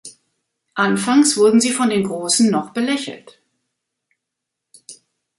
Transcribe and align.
Anfangs 0.73 1.37
wurden 1.37 1.61
sie 1.61 1.69
von 1.69 1.91
den 1.91 2.03
Großen 2.03 2.49
noch 2.49 2.71
belächelt. 2.73 3.39